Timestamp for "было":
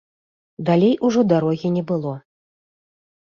1.93-2.15